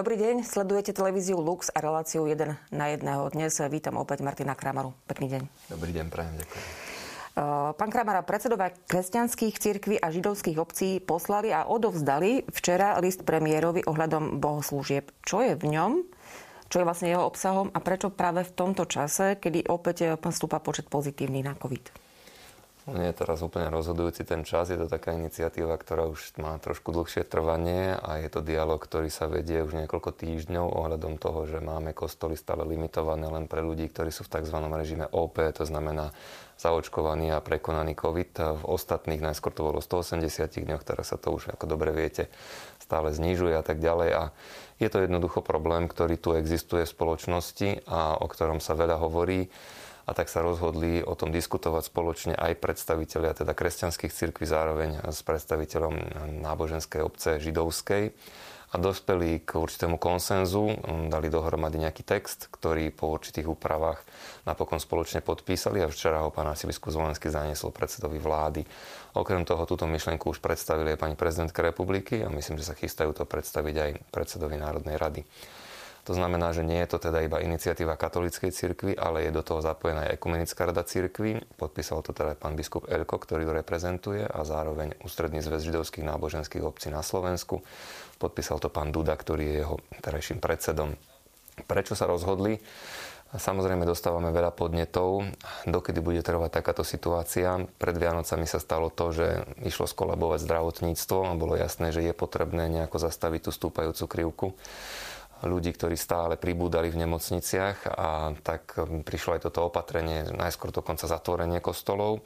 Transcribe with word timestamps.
Dobrý 0.00 0.16
deň, 0.16 0.48
sledujete 0.48 0.96
televíziu 0.96 1.36
Lux 1.36 1.68
a 1.68 1.76
reláciu 1.76 2.24
1 2.24 2.72
na 2.72 2.86
jedného. 2.88 3.28
Dnes 3.36 3.52
vítam 3.68 4.00
opäť 4.00 4.24
Martina 4.24 4.56
Kramaru. 4.56 4.96
Pekný 5.04 5.28
deň. 5.28 5.42
Dobrý 5.68 5.92
deň, 5.92 6.08
prajem, 6.08 6.40
ďakujem. 6.40 6.64
Pán 7.76 7.90
Kramara, 7.92 8.24
predsedovia 8.24 8.72
kresťanských 8.88 9.60
cirkví 9.60 10.00
a 10.00 10.08
židovských 10.08 10.56
obcí 10.56 11.04
poslali 11.04 11.52
a 11.52 11.68
odovzdali 11.68 12.48
včera 12.48 12.96
list 13.04 13.28
premiérovi 13.28 13.84
ohľadom 13.84 14.40
bohoslúžieb. 14.40 15.12
Čo 15.20 15.44
je 15.44 15.52
v 15.60 15.68
ňom? 15.68 16.00
Čo 16.72 16.80
je 16.80 16.86
vlastne 16.88 17.12
jeho 17.12 17.28
obsahom 17.28 17.68
a 17.68 17.84
prečo 17.84 18.08
práve 18.08 18.48
v 18.48 18.56
tomto 18.56 18.88
čase, 18.88 19.36
kedy 19.36 19.68
opäť 19.68 20.16
stúpa 20.16 20.64
počet 20.64 20.88
pozitívnych 20.88 21.44
na 21.44 21.52
COVID? 21.60 22.09
Nie 22.88 23.12
je 23.12 23.18
teraz 23.20 23.44
úplne 23.44 23.68
rozhodujúci 23.68 24.24
ten 24.24 24.40
čas, 24.40 24.72
je 24.72 24.80
to 24.80 24.88
taká 24.88 25.12
iniciatíva, 25.12 25.76
ktorá 25.76 26.08
už 26.08 26.32
má 26.40 26.56
trošku 26.56 26.96
dlhšie 26.96 27.28
trvanie 27.28 27.92
a 27.92 28.24
je 28.24 28.32
to 28.32 28.40
dialog, 28.40 28.80
ktorý 28.80 29.12
sa 29.12 29.28
vedie 29.28 29.60
už 29.60 29.76
niekoľko 29.84 30.16
týždňov 30.16 30.64
ohľadom 30.64 31.20
toho, 31.20 31.44
že 31.44 31.60
máme 31.60 31.92
kostoly 31.92 32.40
stále 32.40 32.64
limitované 32.64 33.28
len 33.28 33.44
pre 33.44 33.60
ľudí, 33.60 33.84
ktorí 33.84 34.08
sú 34.08 34.24
v 34.24 34.32
tzv. 34.40 34.56
režime 34.72 35.04
OP, 35.12 35.36
to 35.52 35.68
znamená 35.68 36.16
zaočkovaný 36.56 37.36
a 37.36 37.44
prekonaný 37.44 37.92
COVID. 37.96 38.60
V 38.60 38.64
ostatných, 38.64 39.20
najskôr 39.20 39.52
to 39.52 39.64
bolo 39.64 39.84
180 39.84 40.48
dňoch, 40.48 40.84
teraz 40.84 41.12
sa 41.12 41.20
to 41.20 41.36
už, 41.36 41.52
ako 41.52 41.64
dobre 41.68 41.92
viete, 41.92 42.32
stále 42.80 43.12
znižuje 43.12 43.56
a 43.56 43.64
tak 43.64 43.80
ďalej. 43.80 44.10
A 44.12 44.22
je 44.80 44.88
to 44.88 45.04
jednoducho 45.04 45.44
problém, 45.44 45.84
ktorý 45.84 46.16
tu 46.16 46.32
existuje 46.32 46.88
v 46.88 46.94
spoločnosti 46.96 47.84
a 47.84 48.16
o 48.16 48.26
ktorom 48.28 48.60
sa 48.60 48.72
veľa 48.72 48.96
hovorí 49.00 49.52
a 50.10 50.12
tak 50.12 50.26
sa 50.26 50.42
rozhodli 50.42 51.06
o 51.06 51.14
tom 51.14 51.30
diskutovať 51.30 51.86
spoločne 51.86 52.34
aj 52.34 52.58
predstavitelia 52.58 53.30
teda 53.30 53.54
kresťanských 53.54 54.10
cirkví 54.10 54.42
zároveň 54.42 55.06
s 55.06 55.22
predstaviteľom 55.22 55.94
náboženskej 56.42 56.98
obce 56.98 57.38
židovskej 57.38 58.10
a 58.70 58.78
dospeli 58.78 59.42
k 59.42 59.58
určitému 59.58 59.98
konsenzu, 59.98 60.74
dali 61.10 61.26
dohromady 61.26 61.82
nejaký 61.82 62.06
text, 62.06 62.50
ktorý 62.54 62.94
po 62.94 63.10
určitých 63.14 63.46
úpravách 63.46 64.02
napokon 64.46 64.78
spoločne 64.78 65.22
podpísali 65.22 65.82
a 65.82 65.90
včera 65.90 66.22
ho 66.22 66.30
pán 66.30 66.46
arcibiskup 66.46 66.94
Zvolenský 66.94 67.30
zaniesol 67.30 67.74
predsedovi 67.74 68.22
vlády. 68.22 68.62
Okrem 69.14 69.42
toho 69.42 69.66
túto 69.66 69.90
myšlienku 69.90 70.30
už 70.30 70.38
predstavili 70.38 70.94
aj 70.94 71.02
pani 71.02 71.18
prezidentka 71.18 71.62
republiky 71.66 72.22
a 72.22 72.30
myslím, 72.30 72.62
že 72.62 72.70
sa 72.70 72.78
chystajú 72.78 73.10
to 73.10 73.26
predstaviť 73.26 73.74
aj 73.74 73.90
predsedovi 74.14 74.54
Národnej 74.58 74.98
rady. 74.98 75.22
To 76.10 76.18
znamená, 76.18 76.50
že 76.50 76.66
nie 76.66 76.82
je 76.82 76.90
to 76.90 76.98
teda 76.98 77.22
iba 77.22 77.38
iniciatíva 77.38 77.94
katolíckej 77.94 78.50
cirkvi, 78.50 78.98
ale 78.98 79.22
je 79.22 79.30
do 79.30 79.46
toho 79.46 79.62
zapojená 79.62 80.10
aj 80.10 80.18
ekumenická 80.18 80.66
rada 80.66 80.82
cirkvi. 80.82 81.38
Podpísal 81.54 82.02
to 82.02 82.10
teda 82.10 82.34
pán 82.34 82.58
biskup 82.58 82.90
Elko, 82.90 83.14
ktorý 83.14 83.46
to 83.46 83.54
reprezentuje 83.54 84.26
a 84.26 84.42
zároveň 84.42 84.98
Ústredný 85.06 85.38
zväz 85.38 85.70
židovských 85.70 86.02
náboženských 86.02 86.66
obcí 86.66 86.90
na 86.90 87.06
Slovensku. 87.06 87.62
Podpísal 88.18 88.58
to 88.58 88.66
pán 88.66 88.90
Duda, 88.90 89.14
ktorý 89.14 89.54
je 89.54 89.56
jeho 89.62 89.76
terajším 90.02 90.42
predsedom. 90.42 90.98
Prečo 91.70 91.94
sa 91.94 92.10
rozhodli? 92.10 92.58
Samozrejme 93.30 93.86
dostávame 93.86 94.34
veľa 94.34 94.50
podnetov, 94.50 95.22
dokedy 95.62 96.02
bude 96.02 96.26
trvať 96.26 96.50
takáto 96.50 96.82
situácia. 96.82 97.54
Pred 97.78 97.94
Vianocami 97.94 98.50
sa 98.50 98.58
stalo 98.58 98.90
to, 98.90 99.14
že 99.14 99.46
išlo 99.62 99.86
skolabovať 99.86 100.42
zdravotníctvo 100.42 101.30
a 101.30 101.38
bolo 101.38 101.54
jasné, 101.54 101.94
že 101.94 102.02
je 102.02 102.10
potrebné 102.10 102.66
nejako 102.66 102.98
zastaviť 102.98 103.46
tú 103.46 103.50
stúpajúcu 103.54 104.04
krivku 104.10 104.48
ľudí, 105.44 105.72
ktorí 105.72 105.96
stále 105.96 106.36
pribúdali 106.36 106.92
v 106.92 107.06
nemocniciach 107.06 107.88
a 107.88 108.32
tak 108.40 108.76
um, 108.76 109.00
prišlo 109.04 109.36
aj 109.38 109.50
toto 109.50 109.68
opatrenie, 109.68 110.28
najskôr 110.32 110.72
dokonca 110.74 111.08
zatvorenie 111.08 111.62
kostolov, 111.64 112.24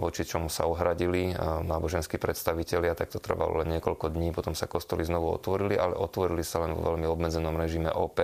voči 0.00 0.24
čomu 0.24 0.48
sa 0.48 0.64
ohradili 0.64 1.34
náboženskí 1.36 2.16
predstavitelia, 2.16 2.96
tak 2.96 3.12
to 3.12 3.20
trvalo 3.20 3.60
len 3.60 3.76
niekoľko 3.76 4.08
dní, 4.08 4.32
potom 4.32 4.56
sa 4.56 4.64
kostoly 4.64 5.04
znovu 5.04 5.28
otvorili, 5.28 5.76
ale 5.76 5.92
otvorili 5.92 6.40
sa 6.40 6.64
len 6.64 6.72
vo 6.72 6.94
veľmi 6.94 7.04
obmedzenom 7.04 7.52
režime 7.58 7.92
OP. 7.92 8.16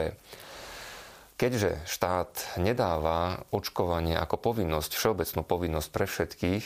Keďže 1.36 1.84
štát 1.84 2.56
nedáva 2.56 3.44
očkovanie 3.52 4.16
ako 4.16 4.40
povinnosť, 4.40 4.96
všeobecnú 4.96 5.44
povinnosť 5.44 5.88
pre 5.92 6.06
všetkých, 6.08 6.64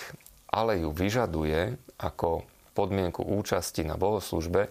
ale 0.55 0.87
ju 0.87 0.95
vyžaduje 0.95 1.75
ako 1.99 2.47
podmienku 2.79 3.27
účasti 3.27 3.83
na 3.83 3.99
bohoslužbe, 3.99 4.71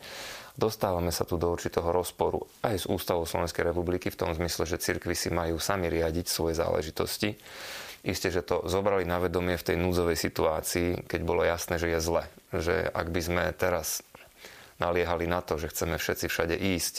dostávame 0.58 1.14
sa 1.14 1.28
tu 1.28 1.36
do 1.38 1.52
určitého 1.52 1.86
rozporu 1.92 2.46
aj 2.66 2.76
s 2.82 2.86
Ústavou 2.90 3.28
Slovenskej 3.28 3.70
republiky 3.70 4.10
v 4.10 4.20
tom 4.26 4.32
zmysle, 4.34 4.66
že 4.66 4.82
cirkvy 4.82 5.14
si 5.14 5.30
majú 5.30 5.62
sami 5.62 5.92
riadiť 5.92 6.26
svoje 6.26 6.58
záležitosti. 6.58 7.38
Isté, 8.00 8.32
že 8.32 8.48
to 8.48 8.64
zobrali 8.64 9.04
na 9.04 9.20
vedomie 9.20 9.60
v 9.60 9.66
tej 9.68 9.76
núdzovej 9.76 10.16
situácii, 10.16 11.04
keď 11.04 11.22
bolo 11.28 11.44
jasné, 11.44 11.76
že 11.76 11.92
je 11.92 12.00
zle. 12.00 12.24
Že 12.56 12.88
ak 12.96 13.08
by 13.12 13.22
sme 13.22 13.44
teraz 13.54 14.00
naliehali 14.80 15.28
na 15.28 15.44
to, 15.44 15.60
že 15.60 15.72
chceme 15.72 16.00
všetci 16.00 16.26
všade 16.32 16.56
ísť, 16.56 16.96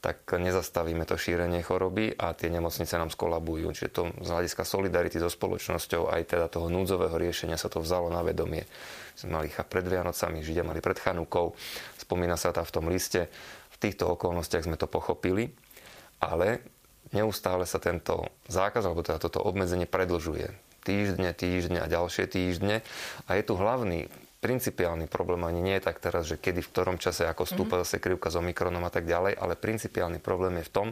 tak 0.00 0.24
nezastavíme 0.32 1.04
to 1.04 1.20
šírenie 1.20 1.60
choroby 1.60 2.16
a 2.16 2.32
tie 2.32 2.48
nemocnice 2.48 2.96
nám 2.96 3.12
skolabujú. 3.12 3.68
Čiže 3.70 3.90
to 3.92 4.02
z 4.24 4.28
hľadiska 4.32 4.64
solidarity 4.64 5.20
so 5.20 5.28
spoločnosťou 5.28 6.08
aj 6.08 6.22
teda 6.36 6.48
toho 6.48 6.72
núdzového 6.72 7.12
riešenia 7.20 7.60
sa 7.60 7.68
to 7.68 7.84
vzalo 7.84 8.08
na 8.08 8.24
vedomie. 8.24 8.64
Sme 9.12 9.36
mali 9.36 9.52
pred 9.52 9.84
Vianocami, 9.84 10.40
Židia 10.40 10.64
mali 10.64 10.80
pred 10.80 10.96
Chanukou, 10.96 11.52
spomína 12.00 12.40
sa 12.40 12.50
tam 12.50 12.64
v 12.64 12.74
tom 12.74 12.88
liste. 12.88 13.28
V 13.70 13.76
týchto 13.76 14.08
okolnostiach 14.16 14.64
sme 14.64 14.80
to 14.80 14.88
pochopili, 14.88 15.52
ale 16.24 16.64
neustále 17.12 17.68
sa 17.68 17.76
tento 17.76 18.24
zákaz, 18.48 18.88
alebo 18.88 19.04
teda 19.04 19.20
toto 19.20 19.44
obmedzenie 19.44 19.84
predlžuje. 19.84 20.48
Týždne, 20.80 21.36
týždne 21.36 21.84
a 21.84 21.92
ďalšie 21.92 22.24
týždne. 22.24 22.80
A 23.28 23.36
je 23.36 23.44
tu 23.44 23.52
hlavný 23.52 24.08
principiálny 24.40 25.04
problém 25.04 25.44
ani 25.44 25.60
nie 25.60 25.76
je 25.76 25.84
tak 25.92 26.00
teraz, 26.00 26.24
že 26.24 26.40
kedy, 26.40 26.64
v 26.64 26.72
ktorom 26.72 26.96
čase, 26.96 27.28
ako 27.28 27.44
stúpa 27.44 27.76
mm-hmm. 27.76 27.84
zase 27.84 28.00
krivka 28.00 28.32
s 28.32 28.40
Omikronom 28.40 28.80
a 28.88 28.92
tak 28.92 29.04
ďalej, 29.04 29.36
ale 29.36 29.52
principiálny 29.52 30.16
problém 30.16 30.64
je 30.64 30.68
v 30.68 30.72
tom, 30.72 30.88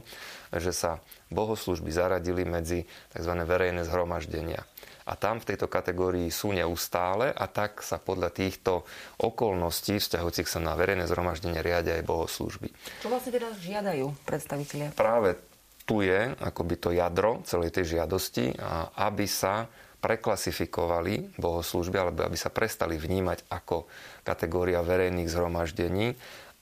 že 0.52 0.76
sa 0.76 1.00
bohoslužby 1.32 1.88
zaradili 1.88 2.44
medzi 2.44 2.84
tzv. 3.16 3.32
verejné 3.48 3.88
zhromaždenia. 3.88 4.68
A 5.08 5.16
tam 5.16 5.40
v 5.40 5.48
tejto 5.48 5.72
kategórii 5.72 6.28
sú 6.28 6.52
neustále 6.52 7.32
a 7.32 7.48
tak 7.48 7.80
sa 7.80 7.96
podľa 7.96 8.28
týchto 8.28 8.84
okolností 9.16 9.96
vzťahujúcich 9.96 10.44
sa 10.44 10.60
na 10.60 10.76
verejné 10.76 11.08
zhromaždenie 11.08 11.64
riadia 11.64 11.96
aj 11.96 12.04
bohoslužby. 12.04 12.68
Čo 13.00 13.08
vlastne 13.08 13.32
teda 13.32 13.48
žiadajú 13.56 14.12
predstavitelia? 14.28 14.92
Práve 14.92 15.40
tu 15.88 16.04
je 16.04 16.36
akoby 16.36 16.76
to 16.76 16.92
jadro 16.92 17.40
celej 17.48 17.72
tej 17.72 17.96
žiadosti, 17.96 18.52
aby 19.00 19.24
sa 19.24 19.72
preklasifikovali 19.98 21.38
bohoslužby, 21.38 21.96
alebo 21.98 22.22
aby 22.26 22.38
sa 22.38 22.54
prestali 22.54 22.94
vnímať 22.94 23.50
ako 23.50 23.90
kategória 24.22 24.82
verejných 24.82 25.30
zhromaždení, 25.30 26.14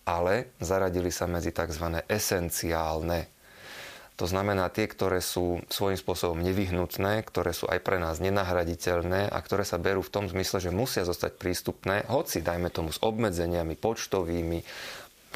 ale 0.06 0.54
zaradili 0.62 1.12
sa 1.12 1.28
medzi 1.28 1.52
tzv. 1.52 2.00
esenciálne. 2.06 3.28
To 4.16 4.24
znamená 4.24 4.72
tie, 4.72 4.88
ktoré 4.88 5.20
sú 5.20 5.60
svojím 5.68 6.00
spôsobom 6.00 6.40
nevyhnutné, 6.40 7.20
ktoré 7.28 7.52
sú 7.52 7.68
aj 7.68 7.84
pre 7.84 8.00
nás 8.00 8.16
nenahraditeľné 8.16 9.28
a 9.28 9.38
ktoré 9.44 9.60
sa 9.60 9.76
berú 9.76 10.00
v 10.00 10.08
tom 10.08 10.24
zmysle, 10.24 10.56
že 10.56 10.72
musia 10.72 11.04
zostať 11.04 11.36
prístupné, 11.36 12.08
hoci 12.08 12.40
dajme 12.40 12.72
tomu 12.72 12.96
s 12.96 13.02
obmedzeniami 13.04 13.76
počtovými, 13.76 14.64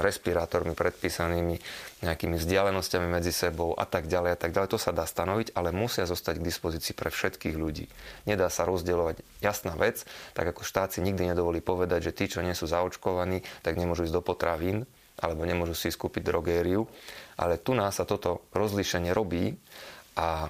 respirátormi 0.01 0.73
predpísanými, 0.73 1.61
nejakými 2.03 2.37
vzdialenosťami 2.41 3.07
medzi 3.07 3.33
sebou 3.33 3.77
a 3.77 3.85
tak 3.85 4.09
ďalej 4.09 4.31
a 4.35 4.39
tak 4.41 4.51
ďalej. 4.57 4.73
To 4.73 4.81
sa 4.81 4.97
dá 4.97 5.05
stanoviť, 5.05 5.53
ale 5.53 5.71
musia 5.71 6.09
zostať 6.09 6.41
k 6.41 6.47
dispozícii 6.49 6.97
pre 6.97 7.13
všetkých 7.13 7.57
ľudí. 7.57 7.87
Nedá 8.25 8.49
sa 8.49 8.65
rozdielovať 8.65 9.21
jasná 9.45 9.77
vec, 9.77 10.05
tak 10.33 10.51
ako 10.51 10.65
štát 10.65 10.97
si 10.97 11.01
nikdy 11.05 11.31
nedovolí 11.31 11.61
povedať, 11.61 12.11
že 12.11 12.17
tí, 12.17 12.25
čo 12.27 12.41
nie 12.41 12.57
sú 12.57 12.65
zaočkovaní, 12.67 13.45
tak 13.61 13.77
nemôžu 13.77 14.09
ísť 14.09 14.17
do 14.17 14.25
potravín 14.25 14.89
alebo 15.21 15.45
nemôžu 15.45 15.77
si 15.77 15.93
skúpiť 15.93 16.25
drogériu. 16.25 16.89
Ale 17.37 17.61
tu 17.61 17.77
nás 17.77 17.93
sa 17.93 18.09
toto 18.09 18.49
rozlíšenie 18.57 19.13
robí 19.13 19.53
a 20.17 20.49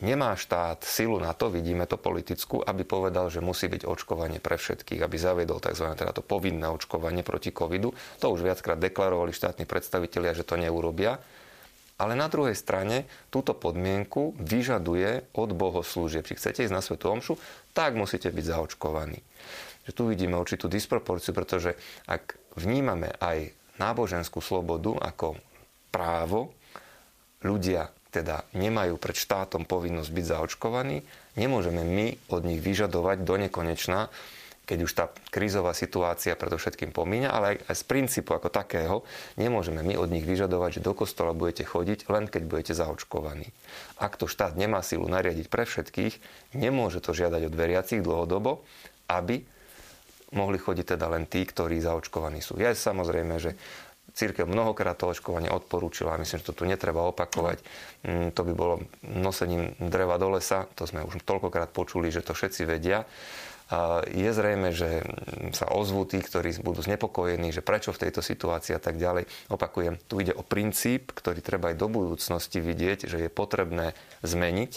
Nemá 0.00 0.32
štát 0.32 0.80
silu 0.80 1.20
na 1.20 1.36
to, 1.36 1.52
vidíme 1.52 1.84
to 1.84 2.00
politickú, 2.00 2.64
aby 2.64 2.88
povedal, 2.88 3.28
že 3.28 3.44
musí 3.44 3.68
byť 3.68 3.84
očkovanie 3.84 4.40
pre 4.40 4.56
všetkých, 4.56 5.04
aby 5.04 5.16
zaviedol 5.20 5.60
tzv. 5.60 5.92
Teda 5.92 6.16
to 6.16 6.24
povinné 6.24 6.72
očkovanie 6.72 7.20
proti 7.20 7.52
covidu. 7.52 7.92
To 8.24 8.32
už 8.32 8.40
viackrát 8.40 8.80
deklarovali 8.80 9.36
štátni 9.36 9.68
predstavitelia, 9.68 10.32
že 10.32 10.48
to 10.48 10.56
neurobia. 10.56 11.20
Ale 12.00 12.16
na 12.16 12.32
druhej 12.32 12.56
strane 12.56 13.04
túto 13.28 13.52
podmienku 13.52 14.32
vyžaduje 14.40 15.36
od 15.36 15.52
bohoslúžieb. 15.52 16.24
Či 16.24 16.40
chcete 16.40 16.64
ísť 16.64 16.72
na 16.72 16.80
Svetu 16.80 17.12
Omšu, 17.12 17.36
tak 17.76 17.92
musíte 17.92 18.32
byť 18.32 18.44
zaočkovaní. 18.56 19.20
Že 19.84 19.92
tu 19.92 20.02
vidíme 20.08 20.40
určitú 20.40 20.64
disproporciu, 20.64 21.36
pretože 21.36 21.76
ak 22.08 22.40
vnímame 22.56 23.12
aj 23.20 23.52
náboženskú 23.76 24.40
slobodu 24.40 24.96
ako 24.96 25.36
právo, 25.92 26.56
ľudia 27.44 27.92
teda 28.10 28.42
nemajú 28.52 28.98
pred 28.98 29.14
štátom 29.14 29.62
povinnosť 29.64 30.10
byť 30.10 30.24
zaočkovaní, 30.26 31.02
nemôžeme 31.38 31.86
my 31.86 32.18
od 32.34 32.42
nich 32.42 32.58
vyžadovať 32.58 33.22
do 33.22 33.34
nekonečna, 33.38 34.10
keď 34.70 34.78
už 34.86 34.92
tá 34.94 35.10
krízová 35.34 35.74
situácia 35.74 36.38
predovšetkým 36.38 36.94
pomíňa, 36.94 37.34
ale 37.34 37.46
aj, 37.58 37.74
aj 37.74 37.76
z 37.82 37.84
princípu 37.90 38.30
ako 38.38 38.54
takého 38.54 39.02
nemôžeme 39.34 39.82
my 39.82 39.98
od 39.98 40.14
nich 40.14 40.22
vyžadovať, 40.22 40.78
že 40.78 40.86
do 40.86 40.94
kostola 40.94 41.34
budete 41.34 41.66
chodiť 41.66 42.06
len 42.06 42.30
keď 42.30 42.42
budete 42.46 42.72
zaočkovaní. 42.78 43.50
Ak 43.98 44.14
to 44.14 44.30
štát 44.30 44.54
nemá 44.54 44.78
silu 44.86 45.10
nariadiť 45.10 45.50
pre 45.50 45.66
všetkých, 45.66 46.14
nemôže 46.54 47.02
to 47.02 47.10
žiadať 47.10 47.50
od 47.50 47.54
veriacich 47.58 47.98
dlhodobo, 47.98 48.62
aby 49.10 49.42
mohli 50.30 50.58
chodiť 50.62 50.94
teda 50.94 51.06
len 51.10 51.26
tí, 51.26 51.42
ktorí 51.42 51.82
zaočkovaní 51.82 52.38
sú. 52.38 52.54
Je 52.62 52.70
samozrejme, 52.70 53.42
že 53.42 53.58
Církev 54.20 54.44
mnohokrát 54.44 55.00
to 55.00 55.08
očkovanie 55.08 55.48
odporúčila, 55.48 56.20
myslím, 56.20 56.44
že 56.44 56.52
to 56.52 56.60
tu 56.60 56.68
netreba 56.68 57.08
opakovať. 57.08 57.64
Mm, 58.04 58.36
to 58.36 58.44
by 58.44 58.52
bolo 58.52 58.84
nosením 59.00 59.72
dreva 59.80 60.20
do 60.20 60.36
lesa, 60.36 60.68
to 60.76 60.84
sme 60.84 61.00
už 61.08 61.24
toľkokrát 61.24 61.72
počuli, 61.72 62.12
že 62.12 62.20
to 62.20 62.36
všetci 62.36 62.68
vedia. 62.68 63.08
Je 64.10 64.26
zrejme, 64.34 64.74
že 64.74 65.06
sa 65.54 65.70
ozvú 65.70 66.02
tí, 66.02 66.18
ktorí 66.18 66.58
budú 66.58 66.82
znepokojení, 66.82 67.54
že 67.54 67.62
prečo 67.62 67.94
v 67.94 68.02
tejto 68.02 68.18
situácii 68.18 68.74
a 68.74 68.82
tak 68.82 68.98
ďalej. 68.98 69.30
Opakujem, 69.46 69.94
tu 70.10 70.18
ide 70.18 70.34
o 70.34 70.42
princíp, 70.42 71.14
ktorý 71.14 71.38
treba 71.38 71.70
aj 71.70 71.78
do 71.78 71.86
budúcnosti 71.86 72.58
vidieť, 72.58 73.06
že 73.06 73.22
je 73.24 73.30
potrebné 73.30 73.94
zmeniť, 74.26 74.72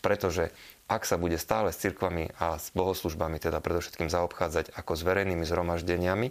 pretože 0.00 0.54
ak 0.86 1.02
sa 1.04 1.18
bude 1.18 1.36
stále 1.36 1.74
s 1.74 1.82
cirkvami 1.82 2.30
a 2.38 2.56
s 2.56 2.70
bohoslužbami 2.72 3.42
teda 3.42 3.58
predovšetkým 3.58 4.08
zaobchádzať 4.08 4.72
ako 4.72 4.92
s 4.94 5.02
verejnými 5.02 5.44
zhromaždeniami, 5.44 6.30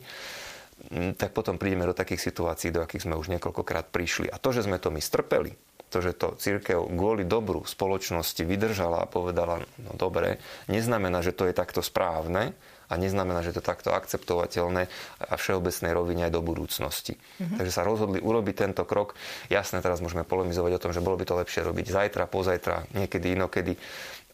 tak 1.20 1.36
potom 1.36 1.60
prídeme 1.60 1.84
do 1.84 1.96
takých 1.96 2.32
situácií, 2.32 2.72
do 2.72 2.84
akých 2.84 3.08
sme 3.08 3.20
už 3.20 3.28
niekoľkokrát 3.36 3.92
prišli. 3.92 4.32
A 4.32 4.40
to, 4.40 4.56
že 4.56 4.64
sme 4.64 4.80
to 4.80 4.88
my 4.88 5.04
strpeli, 5.04 5.52
to, 5.88 6.04
že 6.04 6.16
to 6.20 6.36
církev 6.36 6.84
kvôli 6.84 7.24
dobru 7.24 7.64
spoločnosti 7.64 8.44
vydržala 8.44 9.04
a 9.04 9.10
povedala, 9.10 9.64
no 9.80 9.92
dobre, 9.96 10.40
neznamená, 10.68 11.24
že 11.24 11.36
to 11.36 11.48
je 11.48 11.56
takto 11.56 11.80
správne 11.80 12.56
a 12.88 12.94
neznamená, 12.96 13.44
že 13.44 13.52
to 13.56 13.60
je 13.60 13.68
takto 13.68 13.92
akceptovateľné 13.92 14.88
a 15.28 15.34
všeobecnej 15.36 15.92
rovine 15.92 16.28
aj 16.28 16.36
do 16.36 16.44
budúcnosti. 16.44 17.20
Mm-hmm. 17.20 17.58
Takže 17.60 17.72
sa 17.72 17.84
rozhodli 17.84 18.24
urobiť 18.24 18.56
tento 18.56 18.84
krok. 18.88 19.16
Jasné, 19.52 19.84
teraz 19.84 20.00
môžeme 20.00 20.24
polemizovať 20.24 20.72
o 20.80 20.82
tom, 20.88 20.92
že 20.96 21.04
bolo 21.04 21.20
by 21.20 21.28
to 21.28 21.40
lepšie 21.40 21.68
robiť 21.68 21.88
zajtra, 21.88 22.32
pozajtra, 22.32 22.96
niekedy 22.96 23.36
inokedy, 23.36 23.76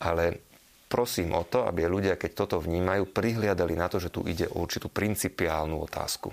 ale 0.02 0.53
prosím 0.94 1.34
o 1.34 1.42
to, 1.42 1.66
aby 1.66 1.90
ľudia, 1.90 2.22
keď 2.22 2.46
toto 2.46 2.62
vnímajú, 2.62 3.10
prihliadali 3.10 3.74
na 3.74 3.90
to, 3.90 3.98
že 3.98 4.14
tu 4.14 4.22
ide 4.30 4.46
o 4.46 4.62
určitú 4.62 4.94
principiálnu 4.94 5.82
otázku. 5.82 6.30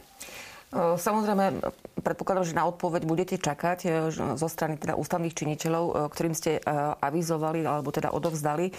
Samozrejme, 0.70 1.66
predpokladám, 1.98 2.46
že 2.46 2.54
na 2.54 2.62
odpoveď 2.70 3.02
budete 3.02 3.36
čakať 3.42 3.78
e, 3.82 3.88
zo 4.14 4.48
strany 4.48 4.78
teda 4.78 4.94
ústavných 4.94 5.34
činiteľov, 5.34 5.84
e, 5.90 5.92
ktorým 6.14 6.30
ste 6.30 6.62
avizovali 7.02 7.66
alebo 7.66 7.90
teda 7.90 8.14
odovzdali 8.14 8.70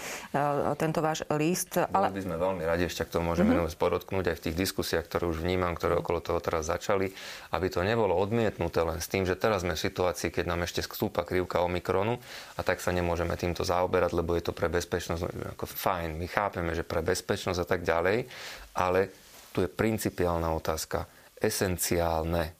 tento 0.80 1.04
váš 1.04 1.28
list. 1.36 1.76
Ale... 1.76 2.08
Boli 2.08 2.24
by 2.24 2.26
sme 2.32 2.36
veľmi 2.40 2.64
radi, 2.64 2.88
ešte 2.88 3.04
k 3.04 3.20
tomu 3.20 3.36
môžeme 3.36 3.52
mm-hmm. 3.52 3.76
podotknúť 3.76 4.24
aj 4.32 4.36
v 4.40 4.44
tých 4.48 4.56
diskusiách, 4.56 5.04
ktoré 5.04 5.28
už 5.28 5.44
vnímam, 5.44 5.76
ktoré 5.76 6.00
okolo 6.00 6.24
toho 6.24 6.40
teraz 6.40 6.72
začali, 6.72 7.12
aby 7.52 7.66
to 7.68 7.84
nebolo 7.84 8.16
odmietnuté 8.16 8.80
len 8.80 8.98
s 9.04 9.12
tým, 9.12 9.28
že 9.28 9.36
teraz 9.36 9.60
sme 9.60 9.76
v 9.76 9.84
situácii, 9.84 10.32
keď 10.32 10.48
nám 10.48 10.64
ešte 10.64 10.80
stúpa 10.80 11.28
krivka 11.28 11.60
Omikronu 11.60 12.16
a 12.56 12.60
tak 12.64 12.80
sa 12.80 12.88
nemôžeme 12.88 13.36
týmto 13.36 13.68
zaoberať, 13.68 14.16
lebo 14.16 14.32
je 14.32 14.44
to 14.48 14.56
pre 14.56 14.72
bezpečnosť 14.72 15.54
ako 15.56 15.64
fajn. 15.68 16.16
My 16.16 16.24
chápeme, 16.24 16.72
že 16.72 16.88
pre 16.88 17.04
bezpečnosť 17.04 17.60
a 17.60 17.66
tak 17.68 17.84
ďalej, 17.84 18.24
ale 18.80 19.12
tu 19.52 19.60
je 19.60 19.68
principiálna 19.68 20.48
otázka 20.56 21.21
esenciálne 21.42 22.54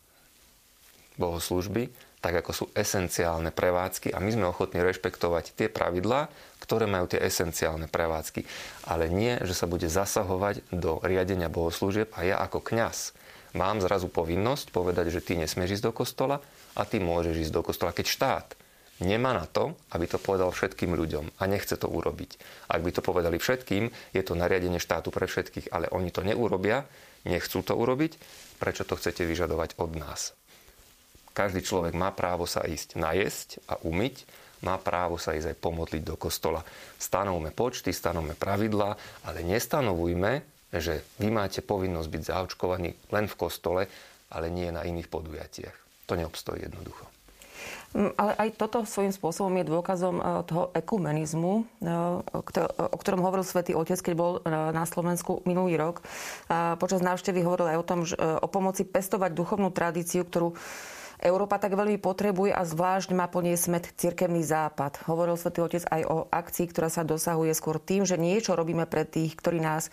bohoslužby, 1.16 1.88
tak 2.22 2.38
ako 2.38 2.50
sú 2.54 2.64
esenciálne 2.70 3.50
prevádzky 3.50 4.14
a 4.14 4.22
my 4.22 4.30
sme 4.30 4.46
ochotní 4.46 4.78
rešpektovať 4.78 5.58
tie 5.58 5.66
pravidlá, 5.66 6.30
ktoré 6.62 6.86
majú 6.86 7.10
tie 7.10 7.18
esenciálne 7.18 7.90
prevádzky. 7.90 8.46
Ale 8.86 9.10
nie, 9.10 9.34
že 9.42 9.58
sa 9.58 9.66
bude 9.66 9.90
zasahovať 9.90 10.62
do 10.70 11.02
riadenia 11.02 11.50
bohoslúžieb 11.50 12.14
a 12.14 12.22
ja 12.22 12.36
ako 12.38 12.62
kňaz 12.62 13.14
mám 13.58 13.82
zrazu 13.82 14.06
povinnosť 14.06 14.70
povedať, 14.70 15.10
že 15.10 15.24
ty 15.24 15.34
nesmieš 15.34 15.82
ísť 15.82 15.86
do 15.90 15.92
kostola 15.92 16.38
a 16.78 16.82
ty 16.86 17.02
môžeš 17.02 17.50
ísť 17.50 17.52
do 17.52 17.62
kostola, 17.66 17.90
keď 17.90 18.06
štát 18.06 18.48
nemá 19.02 19.34
na 19.34 19.44
to, 19.44 19.74
aby 19.92 20.06
to 20.06 20.22
povedal 20.22 20.54
všetkým 20.54 20.94
ľuďom 20.94 21.38
a 21.38 21.42
nechce 21.50 21.74
to 21.76 21.90
urobiť. 21.90 22.38
Ak 22.70 22.80
by 22.80 22.90
to 22.94 23.02
povedali 23.04 23.36
všetkým, 23.36 23.90
je 24.14 24.22
to 24.22 24.38
nariadenie 24.38 24.78
štátu 24.78 25.10
pre 25.10 25.26
všetkých, 25.26 25.74
ale 25.74 25.90
oni 25.90 26.14
to 26.14 26.22
neurobia, 26.22 26.86
nechcú 27.26 27.60
to 27.66 27.74
urobiť, 27.74 28.16
prečo 28.62 28.86
to 28.86 28.94
chcete 28.96 29.26
vyžadovať 29.26 29.76
od 29.82 29.90
nás? 29.98 30.32
Každý 31.32 31.64
človek 31.64 31.96
má 31.96 32.12
právo 32.12 32.44
sa 32.44 32.62
ísť 32.62 33.00
najesť 33.00 33.48
a 33.66 33.80
umyť, 33.80 34.28
má 34.62 34.78
právo 34.78 35.18
sa 35.18 35.34
ísť 35.34 35.56
aj 35.56 35.58
pomodliť 35.58 36.02
do 36.06 36.14
kostola. 36.14 36.62
Stanovme 37.00 37.50
počty, 37.50 37.90
stanovme 37.90 38.38
pravidlá, 38.38 38.94
ale 39.26 39.42
nestanovujme, 39.42 40.32
že 40.72 41.04
vy 41.20 41.28
máte 41.28 41.60
povinnosť 41.60 42.08
byť 42.08 42.22
zaočkovaní 42.32 42.90
len 43.12 43.26
v 43.28 43.38
kostole, 43.38 43.82
ale 44.32 44.48
nie 44.48 44.68
na 44.72 44.84
iných 44.84 45.08
podujatiach. 45.08 45.76
To 46.08 46.16
neobstojí 46.16 46.64
jednoducho. 46.68 47.21
Mm, 47.92 48.16
ale 48.16 48.32
aj 48.40 48.56
toto 48.56 48.88
svojím 48.88 49.12
spôsobom 49.12 49.52
je 49.60 49.68
dôkazom 49.68 50.16
e, 50.16 50.22
toho 50.48 50.72
ekumenizmu, 50.72 51.52
e, 51.60 51.62
o 52.88 52.96
ktorom 52.96 53.20
hovoril 53.20 53.44
svätý 53.44 53.76
Otec, 53.76 54.00
keď 54.00 54.14
bol 54.16 54.32
e, 54.40 54.48
na 54.48 54.88
Slovensku 54.88 55.44
minulý 55.44 55.76
rok. 55.76 56.00
Počas 56.80 57.04
návštevy 57.04 57.44
hovoril 57.44 57.76
aj 57.76 57.78
o 57.78 57.88
tom, 57.88 58.00
že 58.08 58.16
o 58.16 58.48
pomoci 58.48 58.88
pestovať 58.88 59.36
duchovnú 59.36 59.68
tradíciu, 59.68 60.24
ktorú 60.24 60.56
Európa 61.22 61.60
tak 61.60 61.78
veľmi 61.78 62.00
potrebuje 62.02 62.50
a 62.50 62.66
zvlášť 62.66 63.14
má 63.14 63.28
po 63.28 63.44
nej 63.44 63.54
smet 63.54 63.92
cirkevný 63.94 64.42
západ. 64.42 65.04
Hovoril 65.06 65.36
svätý 65.36 65.62
Otec 65.62 65.84
aj 65.86 66.02
o 66.08 66.26
akcii, 66.32 66.66
ktorá 66.72 66.88
sa 66.88 67.06
dosahuje 67.06 67.52
skôr 67.52 67.76
tým, 67.76 68.08
že 68.08 68.18
niečo 68.18 68.56
robíme 68.56 68.88
pre 68.88 69.04
tých, 69.06 69.36
ktorí 69.36 69.60
nás 69.60 69.92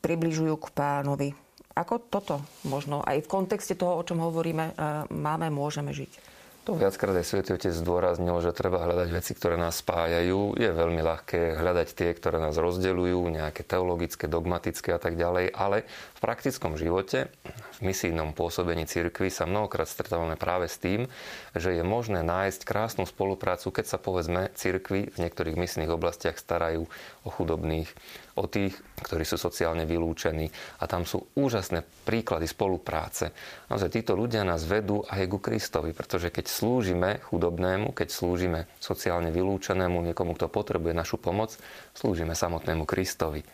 približujú 0.00 0.54
k 0.56 0.66
pánovi. 0.72 1.28
Ako 1.74 2.06
toto 2.06 2.38
možno 2.64 3.02
aj 3.02 3.26
v 3.26 3.30
kontexte 3.30 3.74
toho, 3.74 3.98
o 3.98 4.06
čom 4.06 4.22
hovoríme, 4.22 4.78
máme, 5.10 5.50
môžeme 5.50 5.90
žiť? 5.90 6.34
To 6.64 6.72
viackrát 6.72 7.12
aj 7.12 7.28
Svetý 7.28 7.60
Otec 7.60 7.76
zdôraznil, 7.76 8.40
že 8.40 8.56
treba 8.56 8.80
hľadať 8.80 9.12
veci, 9.12 9.36
ktoré 9.36 9.60
nás 9.60 9.84
spájajú. 9.84 10.56
Je 10.56 10.72
veľmi 10.72 11.04
ľahké 11.04 11.60
hľadať 11.60 11.88
tie, 11.92 12.16
ktoré 12.16 12.40
nás 12.40 12.56
rozdeľujú, 12.56 13.20
nejaké 13.36 13.60
teologické, 13.68 14.24
dogmatické 14.24 14.96
a 14.96 15.00
tak 15.00 15.20
ďalej, 15.20 15.52
ale 15.52 15.84
v 16.16 16.20
praktickom 16.24 16.80
živote, 16.80 17.28
v 17.76 17.80
misijnom 17.84 18.32
pôsobení 18.32 18.88
cirkvi 18.88 19.28
sa 19.28 19.44
mnohokrát 19.44 19.84
stretávame 19.84 20.40
práve 20.40 20.72
s 20.72 20.80
tým, 20.80 21.04
že 21.52 21.76
je 21.76 21.84
možné 21.84 22.24
nájsť 22.24 22.64
krásnu 22.64 23.04
spoluprácu, 23.04 23.68
keď 23.68 23.84
sa 23.84 23.98
povedzme 24.00 24.48
cirkvi 24.56 25.12
v 25.12 25.16
niektorých 25.20 25.60
misijných 25.60 25.92
oblastiach 25.92 26.40
starajú 26.40 26.88
o 26.88 27.28
chudobných, 27.28 27.92
o 28.34 28.44
tých, 28.50 28.74
ktorí 29.02 29.22
sú 29.22 29.38
sociálne 29.38 29.86
vylúčení. 29.86 30.50
A 30.82 30.84
tam 30.90 31.06
sú 31.06 31.22
úžasné 31.38 31.86
príklady 32.02 32.50
spolupráce. 32.50 33.30
Naozaj 33.70 33.94
títo 33.94 34.18
ľudia 34.18 34.42
nás 34.42 34.66
vedú 34.66 35.06
aj 35.06 35.26
ku 35.30 35.38
Kristovi, 35.38 35.94
pretože 35.94 36.34
keď 36.34 36.46
slúžime 36.50 37.22
chudobnému, 37.30 37.94
keď 37.94 38.08
slúžime 38.10 38.66
sociálne 38.82 39.30
vylúčenému, 39.30 40.02
niekomu, 40.02 40.34
kto 40.34 40.50
potrebuje 40.50 40.94
našu 40.94 41.16
pomoc, 41.22 41.54
slúžime 41.94 42.34
samotnému 42.34 42.82
Kristovi. 42.86 43.46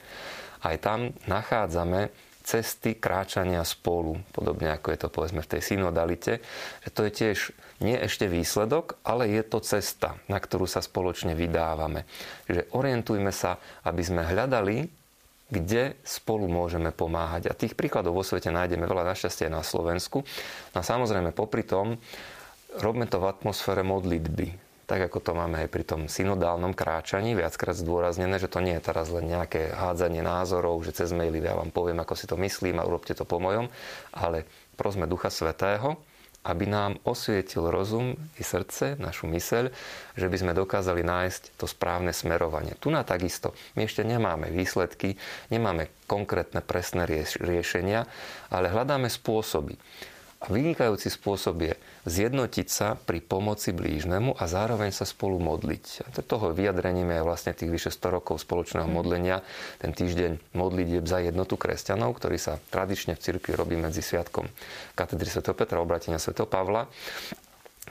Aj 0.61 0.77
tam 0.81 1.13
nachádzame 1.29 2.13
cesty 2.41 2.97
kráčania 2.97 3.63
spolu, 3.63 4.17
podobne 4.33 4.73
ako 4.73 4.91
je 4.91 4.99
to 4.99 5.09
povedzme 5.13 5.45
v 5.45 5.51
tej 5.57 5.63
synodalite, 5.63 6.41
že 6.83 6.91
to 6.91 7.05
je 7.07 7.13
tiež 7.13 7.39
nie 7.81 7.97
ešte 7.97 8.29
výsledok, 8.29 9.01
ale 9.03 9.33
je 9.33 9.43
to 9.45 9.59
cesta, 9.65 10.21
na 10.29 10.37
ktorú 10.37 10.69
sa 10.69 10.85
spoločne 10.85 11.33
vydávame. 11.33 12.05
Že 12.47 12.69
orientujme 12.77 13.33
sa, 13.33 13.57
aby 13.85 14.03
sme 14.05 14.23
hľadali, 14.25 14.89
kde 15.51 15.99
spolu 16.07 16.47
môžeme 16.47 16.95
pomáhať. 16.95 17.51
A 17.51 17.59
tých 17.59 17.75
príkladov 17.75 18.15
vo 18.15 18.23
svete 18.23 18.55
nájdeme 18.55 18.87
veľa 18.87 19.03
našťastie 19.03 19.51
na 19.51 19.67
Slovensku. 19.67 20.23
No 20.71 20.77
a 20.79 20.85
samozrejme 20.87 21.35
popri 21.35 21.67
tom 21.67 21.99
robme 22.79 23.09
to 23.11 23.19
v 23.19 23.29
atmosfére 23.33 23.83
modlitby 23.83 24.71
tak 24.91 25.07
ako 25.07 25.23
to 25.23 25.33
máme 25.39 25.55
aj 25.55 25.71
pri 25.71 25.87
tom 25.87 26.11
synodálnom 26.11 26.75
kráčaní, 26.75 27.39
viackrát 27.39 27.79
zdôraznené, 27.79 28.43
že 28.43 28.51
to 28.51 28.59
nie 28.59 28.75
je 28.75 28.83
teraz 28.83 29.07
len 29.15 29.31
nejaké 29.31 29.71
hádzanie 29.71 30.19
názorov, 30.19 30.83
že 30.83 30.91
cez 30.91 31.15
maily 31.15 31.39
ja 31.39 31.55
vám 31.55 31.71
poviem, 31.71 32.03
ako 32.03 32.19
si 32.19 32.27
to 32.27 32.35
myslím 32.35 32.83
a 32.83 32.87
urobte 32.91 33.15
to 33.15 33.23
po 33.23 33.39
mojom, 33.39 33.71
ale 34.11 34.51
prosme 34.75 35.07
Ducha 35.07 35.31
Svetého, 35.31 35.95
aby 36.41 36.65
nám 36.65 36.97
osvietil 37.05 37.69
rozum 37.69 38.17
i 38.41 38.43
srdce, 38.43 38.97
našu 38.97 39.29
myseľ, 39.29 39.69
že 40.17 40.27
by 40.27 40.37
sme 40.41 40.53
dokázali 40.57 41.05
nájsť 41.05 41.61
to 41.61 41.69
správne 41.69 42.17
smerovanie. 42.17 42.73
Tu 42.81 42.89
na 42.89 43.05
takisto. 43.05 43.53
My 43.77 43.85
ešte 43.85 44.01
nemáme 44.09 44.49
výsledky, 44.49 45.21
nemáme 45.53 45.93
konkrétne 46.09 46.65
presné 46.65 47.05
riešenia, 47.37 48.09
ale 48.49 48.73
hľadáme 48.73 49.13
spôsoby. 49.13 49.77
A 50.41 50.49
vynikajúci 50.49 51.13
spôsob 51.13 51.69
je 51.69 51.75
zjednotiť 52.09 52.69
sa 52.73 52.97
pri 52.97 53.21
pomoci 53.21 53.77
blížnemu 53.77 54.33
a 54.41 54.49
zároveň 54.49 54.89
sa 54.89 55.05
spolu 55.05 55.37
modliť. 55.37 56.09
A 56.09 56.17
to 56.17 56.25
toho 56.25 56.57
vyjadrením 56.57 57.13
je 57.13 57.21
vlastne 57.21 57.53
tých 57.53 57.69
vyše 57.69 57.93
100 57.93 58.17
rokov 58.17 58.41
spoločného 58.41 58.89
mhm. 58.89 58.95
modlenia, 58.95 59.45
ten 59.85 59.93
týždeň 59.93 60.57
modlitieb 60.57 61.05
za 61.05 61.21
jednotu 61.21 61.61
kresťanov, 61.61 62.17
ktorý 62.17 62.41
sa 62.41 62.57
tradične 62.73 63.21
v 63.21 63.23
cirkvi 63.23 63.53
robí 63.53 63.77
medzi 63.77 64.01
sviatkom 64.01 64.49
katedry 64.97 65.29
Sv. 65.29 65.45
Petra, 65.53 65.85
obratenia 65.85 66.17
Sv. 66.17 66.33
Pavla 66.49 66.89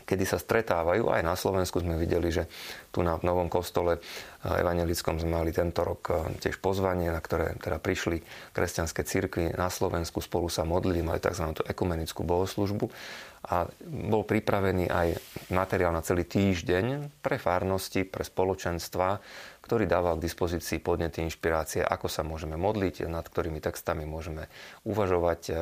kedy 0.06 0.24
sa 0.28 0.38
stretávajú. 0.38 1.10
Aj 1.12 1.24
na 1.24 1.34
Slovensku 1.34 1.80
sme 1.80 2.00
videli, 2.00 2.30
že 2.30 2.48
tu 2.90 3.06
na 3.06 3.18
Novom 3.22 3.48
kostole 3.48 3.98
eh, 3.98 4.62
evangelickom 4.62 5.20
sme 5.22 5.42
mali 5.42 5.52
tento 5.56 5.82
rok 5.82 6.02
eh, 6.12 6.16
tiež 6.40 6.60
pozvanie, 6.60 7.10
na 7.10 7.22
ktoré 7.22 7.56
teda 7.60 7.78
prišli 7.78 8.22
kresťanské 8.54 9.02
cirkvy 9.08 9.56
na 9.56 9.72
Slovensku, 9.72 10.22
spolu 10.22 10.48
sa 10.48 10.66
modlili, 10.68 11.06
mali 11.06 11.22
tzv. 11.22 11.56
ekumenickú 11.66 12.26
bohoslužbu 12.26 12.90
a 13.40 13.64
bol 13.88 14.28
pripravený 14.28 14.92
aj 14.92 15.08
materiál 15.56 15.96
na 15.96 16.04
celý 16.04 16.28
týždeň 16.28 17.16
pre 17.24 17.40
farnosti, 17.40 18.04
pre 18.04 18.28
spoločenstva, 18.28 19.24
ktorý 19.70 19.86
dával 19.86 20.18
k 20.18 20.26
dispozícii 20.26 20.82
podnety, 20.82 21.22
inšpirácie, 21.22 21.86
ako 21.86 22.10
sa 22.10 22.26
môžeme 22.26 22.58
modliť, 22.58 23.06
nad 23.06 23.22
ktorými 23.22 23.62
textami 23.62 24.02
môžeme 24.02 24.50
uvažovať, 24.82 25.42
e, 25.46 25.54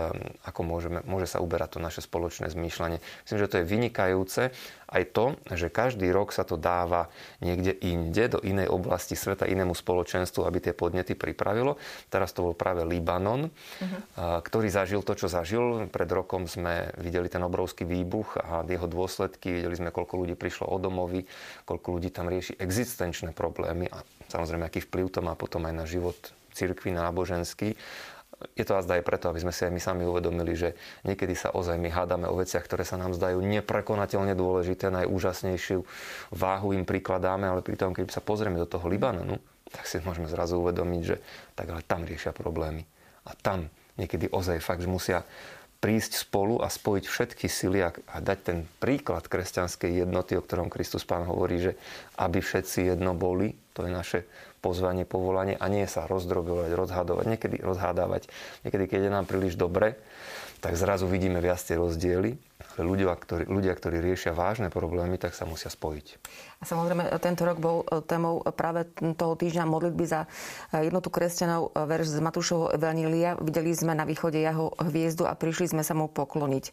ako 0.47 0.61
môžeme, 0.63 1.03
môže 1.03 1.27
sa 1.27 1.43
uberať 1.43 1.75
to 1.75 1.79
naše 1.83 1.99
spoločné 1.99 2.47
zmýšľanie. 2.47 3.03
Myslím, 3.03 3.39
že 3.43 3.51
to 3.51 3.59
je 3.59 3.67
vynikajúce 3.67 4.55
aj 4.87 5.03
to, 5.11 5.35
že 5.51 5.67
každý 5.67 6.07
rok 6.15 6.31
sa 6.31 6.47
to 6.47 6.55
dáva 6.55 7.11
niekde 7.43 7.75
inde, 7.83 8.31
do 8.31 8.39
inej 8.39 8.71
oblasti 8.71 9.19
sveta, 9.19 9.43
inému 9.43 9.75
spoločenstvu, 9.75 10.47
aby 10.47 10.63
tie 10.63 10.73
podnety 10.73 11.11
pripravilo. 11.19 11.75
Teraz 12.07 12.31
to 12.31 12.47
bol 12.47 12.55
práve 12.55 12.87
Libanon, 12.87 13.51
uh-huh. 13.51 14.39
ktorý 14.39 14.71
zažil 14.71 15.03
to, 15.03 15.19
čo 15.19 15.27
zažil. 15.27 15.91
Pred 15.91 16.09
rokom 16.15 16.47
sme 16.47 16.95
videli 17.03 17.27
ten 17.27 17.43
obrovský 17.43 17.83
výbuch 17.83 18.39
a 18.39 18.63
jeho 18.63 18.87
dôsledky. 18.87 19.59
Videli 19.59 19.75
sme, 19.75 19.91
koľko 19.91 20.23
ľudí 20.23 20.39
prišlo 20.39 20.71
o 20.71 20.77
domovy, 20.79 21.27
koľko 21.67 21.87
ľudí 21.99 22.09
tam 22.15 22.31
rieši 22.31 22.55
existenčné 22.55 23.35
problémy 23.35 23.91
samozrejme, 24.27 24.67
aký 24.67 24.83
vplyv 24.83 25.07
to 25.13 25.19
má 25.23 25.33
potom 25.37 25.65
aj 25.65 25.73
na 25.73 25.85
život 25.87 26.17
cirkvi 26.51 26.93
náboženský 26.93 27.77
je 28.53 28.65
to 28.65 28.77
azda 28.77 29.01
aj 29.01 29.03
preto, 29.05 29.33
aby 29.33 29.41
sme 29.41 29.53
si 29.53 29.65
aj 29.65 29.73
my 29.73 29.81
sami 29.81 30.03
uvedomili, 30.05 30.53
že 30.53 30.77
niekedy 31.01 31.33
sa 31.33 31.49
ozaj 31.57 31.81
my 31.81 31.89
hádame 31.89 32.29
o 32.29 32.37
veciach, 32.37 32.61
ktoré 32.69 32.85
sa 32.85 32.93
nám 33.01 33.17
zdajú 33.17 33.41
neprekonateľne 33.41 34.37
dôležité, 34.37 34.93
najúžasnejšiu 34.93 35.81
váhu 36.29 36.69
im 36.77 36.85
prikladáme, 36.85 37.49
ale 37.49 37.65
pritom, 37.65 37.97
keď 37.97 38.13
sa 38.13 38.21
pozrieme 38.21 38.61
do 38.61 38.69
toho 38.69 38.85
Libanonu, 38.85 39.41
tak 39.73 39.89
si 39.89 39.97
môžeme 40.05 40.29
zrazu 40.29 40.61
uvedomiť, 40.61 41.01
že 41.01 41.17
tak 41.57 41.73
ale 41.73 41.81
tam 41.81 42.05
riešia 42.05 42.31
problémy. 42.31 42.85
A 43.25 43.33
tam 43.33 43.73
niekedy 43.97 44.29
ozaj 44.29 44.61
fakt, 44.61 44.85
že 44.85 44.89
musia 44.89 45.25
prísť 45.77 46.25
spolu 46.25 46.61
a 46.61 46.69
spojiť 46.69 47.05
všetky 47.05 47.45
sily 47.49 47.85
a, 47.85 47.89
a 47.93 48.17
dať 48.21 48.39
ten 48.41 48.59
príklad 48.81 49.25
kresťanskej 49.29 50.05
jednoty, 50.05 50.33
o 50.37 50.41
ktorom 50.41 50.73
Kristus 50.73 51.05
Pán 51.05 51.25
hovorí, 51.25 51.61
že 51.61 51.73
aby 52.17 52.41
všetci 52.41 52.93
jedno 52.93 53.13
boli, 53.13 53.53
to 53.77 53.85
je 53.85 53.93
naše 53.93 54.19
pozvanie, 54.57 55.05
povolanie 55.05 55.53
a 55.53 55.69
nie 55.69 55.85
sa 55.85 56.09
rozdrobovať, 56.09 56.73
rozhadovať, 56.73 57.25
niekedy 57.29 57.61
rozhádavať. 57.61 58.25
Niekedy, 58.65 58.83
keď 58.89 58.99
je 59.05 59.11
nám 59.13 59.29
príliš 59.29 59.53
dobre, 59.53 60.01
tak 60.61 60.73
zrazu 60.75 61.05
vidíme 61.05 61.41
viac 61.41 61.61
tie 61.61 61.77
rozdiely 61.77 62.37
ľudia, 62.83 63.13
ktorí, 63.13 63.49
ľudia, 63.49 63.73
ktorí 63.73 63.97
riešia 64.01 64.37
vážne 64.37 64.69
problémy, 64.69 65.17
tak 65.17 65.33
sa 65.33 65.49
musia 65.49 65.69
spojiť. 65.69 66.07
A 66.61 66.63
samozrejme, 66.65 67.09
tento 67.21 67.45
rok 67.45 67.57
bol 67.61 67.85
e, 67.85 68.01
témou 68.05 68.41
práve 68.53 68.89
toho 69.17 69.33
týždňa 69.37 69.65
modlitby 69.65 70.05
za 70.05 70.25
e, 70.25 70.85
jednotu 70.89 71.09
kresťanov 71.09 71.69
e, 71.73 71.85
verš 71.85 72.17
z 72.17 72.19
Matúšovho 72.21 72.73
Evanília. 72.73 73.37
Videli 73.37 73.73
sme 73.73 73.93
na 73.93 74.05
východe 74.05 74.37
jeho 74.37 74.73
hviezdu 74.81 75.25
a 75.29 75.37
prišli 75.37 75.73
sme 75.73 75.83
sa 75.85 75.93
mu 75.93 76.09
pokloniť. 76.09 76.65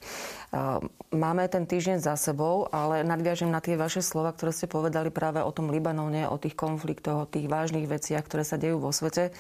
Máme 1.14 1.46
ten 1.50 1.64
týždeň 1.68 2.00
za 2.00 2.14
sebou, 2.16 2.68
ale 2.70 3.04
nadviažem 3.04 3.48
na 3.50 3.60
tie 3.60 3.76
vaše 3.76 4.00
slova, 4.00 4.32
ktoré 4.32 4.52
ste 4.52 4.70
povedali 4.70 5.12
práve 5.12 5.40
o 5.44 5.50
tom 5.52 5.68
Libanone, 5.68 6.28
o 6.28 6.36
tých 6.40 6.56
konfliktoch, 6.56 7.26
o 7.26 7.30
tých 7.30 7.48
vážnych 7.50 7.84
veciach, 7.88 8.24
ktoré 8.24 8.46
sa 8.46 8.56
dejú 8.56 8.80
vo 8.80 8.90
svete. 8.94 9.34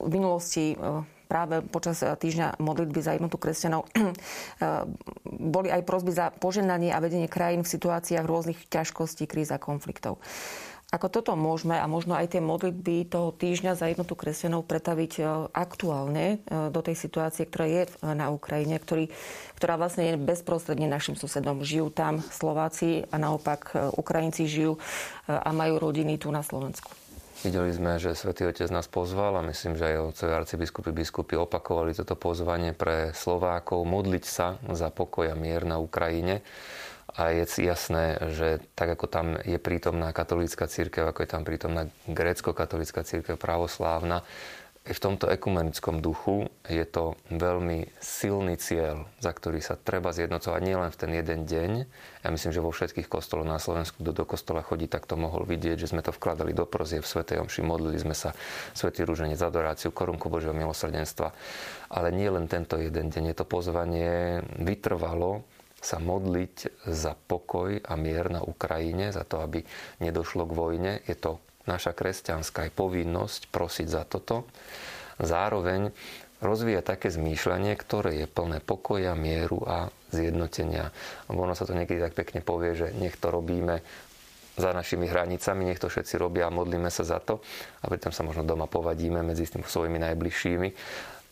V 0.00 0.08
minulosti 0.08 0.74
práve 1.30 1.62
počas 1.62 2.02
eh, 2.02 2.10
týždňa 2.10 2.58
modlitby 2.58 2.98
za 2.98 3.14
jednotu 3.14 3.38
kresťanov 3.38 3.86
eh, 3.86 4.10
boli 5.54 5.70
aj 5.70 5.86
prosby 5.86 6.10
za 6.10 6.34
poženanie 6.34 6.90
a 6.90 6.98
vedenie 6.98 7.30
krajín 7.30 7.62
v 7.62 7.70
situáciách 7.70 8.26
rôznych 8.26 8.66
ťažkostí, 8.66 9.30
kríz 9.30 9.54
a 9.54 9.62
konfliktov. 9.62 10.18
Ako 10.90 11.06
toto 11.06 11.38
môžeme 11.38 11.78
a 11.78 11.86
možno 11.86 12.18
aj 12.18 12.34
tie 12.34 12.42
modlitby 12.42 13.06
toho 13.06 13.30
týždňa 13.30 13.78
za 13.78 13.86
jednotu 13.86 14.18
kresťanov 14.18 14.66
pretaviť 14.66 15.12
eh, 15.22 15.26
aktuálne 15.54 16.42
do 16.50 16.80
tej 16.82 16.98
situácie, 16.98 17.46
ktorá 17.46 17.66
je 17.70 17.82
na 18.02 18.34
Ukrajine, 18.34 18.74
ktorý, 18.82 19.06
ktorá 19.54 19.78
vlastne 19.78 20.10
je 20.10 20.18
bezprostredne 20.18 20.90
našim 20.90 21.14
susedom. 21.14 21.62
Žijú 21.62 21.94
tam 21.94 22.18
Slováci 22.18 23.06
a 23.06 23.22
naopak 23.22 23.94
Ukrajinci 23.94 24.50
žijú 24.50 24.82
a 25.30 25.54
majú 25.54 25.78
rodiny 25.78 26.18
tu 26.18 26.34
na 26.34 26.42
Slovensku. 26.42 26.99
Videli 27.40 27.72
sme, 27.72 27.96
že 27.96 28.12
Svetý 28.12 28.44
Otec 28.44 28.68
nás 28.68 28.84
pozval 28.84 29.40
a 29.40 29.48
myslím, 29.48 29.72
že 29.72 29.88
aj 29.88 30.12
otcovi 30.12 30.32
arcibiskupy 30.44 30.92
biskupy 30.92 31.34
opakovali 31.40 31.96
toto 31.96 32.12
pozvanie 32.12 32.76
pre 32.76 33.16
Slovákov 33.16 33.80
modliť 33.88 34.24
sa 34.28 34.60
za 34.68 34.92
pokoj 34.92 35.24
a 35.24 35.32
mier 35.32 35.64
na 35.64 35.80
Ukrajine. 35.80 36.44
A 37.16 37.32
je 37.32 37.48
jasné, 37.64 38.20
že 38.36 38.60
tak 38.76 38.92
ako 38.92 39.08
tam 39.08 39.26
je 39.40 39.56
prítomná 39.56 40.12
katolícka 40.12 40.68
církev, 40.68 41.08
ako 41.08 41.24
je 41.24 41.30
tam 41.32 41.42
prítomná 41.48 41.88
grécko-katolícka 42.12 43.08
církev 43.08 43.40
pravoslávna, 43.40 44.20
v 44.80 44.96
tomto 44.96 45.28
ekumenickom 45.28 46.00
duchu 46.00 46.48
je 46.64 46.80
to 46.88 47.12
veľmi 47.28 47.92
silný 48.00 48.56
cieľ, 48.56 49.04
za 49.20 49.28
ktorý 49.28 49.60
sa 49.60 49.76
treba 49.76 50.08
zjednocovať 50.08 50.60
nielen 50.64 50.88
v 50.88 50.96
ten 50.96 51.10
jeden 51.12 51.44
deň. 51.44 51.70
Ja 52.24 52.28
myslím, 52.32 52.48
že 52.48 52.64
vo 52.64 52.72
všetkých 52.72 53.04
kostoloch 53.04 53.44
na 53.44 53.60
Slovensku, 53.60 54.00
kto 54.00 54.16
do 54.16 54.24
kostola 54.24 54.64
chodí, 54.64 54.88
tak 54.88 55.04
to 55.04 55.20
mohol 55.20 55.44
vidieť, 55.44 55.84
že 55.84 55.92
sme 55.92 56.00
to 56.00 56.16
vkladali 56.16 56.56
do 56.56 56.64
prozie 56.64 57.04
v 57.04 57.10
Svetej 57.12 57.44
Omši, 57.44 57.60
modlili 57.60 58.00
sme 58.00 58.16
sa 58.16 58.32
Svetý 58.72 59.04
rúženec, 59.04 59.36
adoráciu, 59.36 59.92
korunku 59.92 60.32
Božieho 60.32 60.56
milosrdenstva. 60.56 61.36
Ale 61.92 62.08
nie 62.08 62.32
len 62.32 62.48
tento 62.48 62.80
jeden 62.80 63.12
deň, 63.12 63.30
je 63.30 63.36
to 63.36 63.44
pozvanie 63.44 64.40
vytrvalo 64.56 65.44
sa 65.80 65.96
modliť 65.96 66.84
za 66.92 67.16
pokoj 67.16 67.80
a 67.80 67.92
mier 67.96 68.28
na 68.28 68.44
Ukrajine, 68.44 69.16
za 69.16 69.24
to, 69.24 69.40
aby 69.40 69.64
nedošlo 70.04 70.44
k 70.44 70.52
vojne. 70.52 70.92
Je 71.08 71.16
to 71.16 71.40
naša 71.68 71.92
kresťanská 71.92 72.68
je 72.68 72.72
povinnosť 72.72 73.50
prosiť 73.52 73.88
za 73.88 74.02
toto. 74.08 74.48
Zároveň 75.20 75.92
rozvíja 76.40 76.80
také 76.80 77.12
zmýšľanie, 77.12 77.76
ktoré 77.76 78.24
je 78.24 78.26
plné 78.26 78.64
pokoja, 78.64 79.12
mieru 79.12 79.60
a 79.68 79.92
zjednotenia. 80.10 80.88
Ono 81.28 81.52
sa 81.52 81.68
to 81.68 81.76
niekedy 81.76 82.00
tak 82.00 82.16
pekne 82.16 82.40
povie, 82.40 82.72
že 82.72 82.88
nech 82.96 83.20
to 83.20 83.28
robíme 83.28 83.84
za 84.56 84.72
našimi 84.76 85.08
hranicami, 85.08 85.68
nech 85.68 85.80
to 85.80 85.88
všetci 85.88 86.20
robia 86.20 86.48
a 86.48 86.52
modlíme 86.52 86.88
sa 86.92 87.06
za 87.06 87.20
to 87.22 87.40
a 87.80 87.86
pritom 87.88 88.12
sa 88.12 88.26
možno 88.26 88.44
doma 88.44 88.68
povadíme 88.68 89.24
medzi 89.24 89.48
tým 89.48 89.64
svojimi 89.64 90.00
najbližšími. 90.00 90.68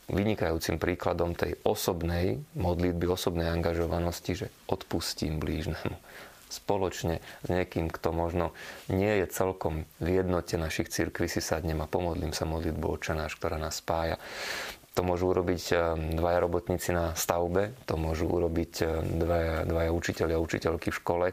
Vynikajúcim 0.09 0.81
príkladom 0.81 1.37
tej 1.37 1.61
osobnej 1.69 2.41
modlitby, 2.57 3.05
osobnej 3.13 3.53
angažovanosti, 3.53 4.33
že 4.33 4.47
odpustím 4.65 5.37
blížnemu 5.37 5.97
spoločne 6.51 7.21
s 7.45 7.49
niekým, 7.49 7.93
kto 7.93 8.11
možno 8.11 8.57
nie 8.89 9.23
je 9.23 9.27
celkom 9.29 9.85
v 10.01 10.09
jednote 10.21 10.57
našich 10.57 10.89
cirkví, 10.89 11.29
si 11.29 11.45
sadnem 11.45 11.79
a 11.85 11.91
pomodlím 11.91 12.33
sa 12.33 12.49
modlitbu 12.49 12.87
očenáš, 12.89 13.37
ktorá 13.37 13.61
nás 13.61 13.79
spája. 13.81 14.17
To 14.97 15.07
môžu 15.07 15.31
urobiť 15.31 15.65
eh, 15.73 15.79
dvaja 16.19 16.39
robotníci 16.43 16.91
na 16.91 17.15
stavbe, 17.15 17.77
to 17.87 17.95
môžu 17.95 18.27
urobiť 18.27 18.73
eh, 18.83 18.89
dvaja, 19.05 19.57
dvaja 19.69 19.91
učiteľi 19.95 20.33
a 20.35 20.43
učiteľky 20.43 20.89
v 20.91 20.99
škole, 20.99 21.27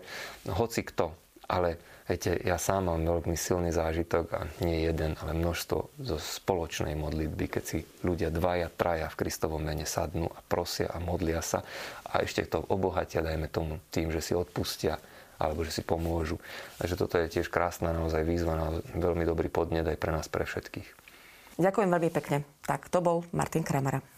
hoci 0.45 0.81
kto. 0.85 1.09
Ale 1.49 1.94
viete, 2.05 2.37
ja 2.45 2.57
sám 2.61 2.89
mám 2.89 3.01
veľmi 3.01 3.33
silný 3.33 3.73
zážitok 3.73 4.25
a 4.33 4.41
nie 4.61 4.85
jeden, 4.85 5.17
ale 5.17 5.33
množstvo 5.33 5.77
zo 6.01 6.17
spoločnej 6.17 6.93
modlitby, 6.93 7.45
keď 7.49 7.63
si 7.63 7.77
ľudia 8.05 8.29
dvaja, 8.29 8.69
traja 8.73 9.09
v 9.09 9.25
Kristovom 9.25 9.61
mene 9.61 9.89
sadnú 9.89 10.29
a 10.29 10.39
prosia 10.45 10.89
a 10.93 11.01
modlia 11.01 11.41
sa 11.41 11.65
a 12.05 12.21
ešte 12.21 12.45
to 12.45 12.61
obohatia, 12.69 13.25
dajme 13.25 13.49
tomu, 13.49 13.81
tým, 13.89 14.13
že 14.13 14.21
si 14.21 14.37
odpustia 14.37 15.01
alebo 15.35 15.67
že 15.67 15.75
si 15.75 15.83
pomôžu. 15.83 16.39
Takže 16.79 16.95
toto 16.95 17.19
je 17.19 17.27
tiež 17.27 17.51
krásna 17.51 17.91
naozaj 17.91 18.23
výzva 18.23 18.55
na 18.55 18.67
veľmi 18.95 19.27
dobrý 19.27 19.51
podnet 19.51 19.83
aj 19.83 19.99
pre 19.99 20.15
nás, 20.15 20.31
pre 20.31 20.47
všetkých. 20.47 20.87
Ďakujem 21.59 21.89
veľmi 21.91 22.11
pekne. 22.11 22.37
Tak 22.63 22.87
to 22.87 23.03
bol 23.03 23.23
Martin 23.35 23.63
Kramara. 23.63 24.14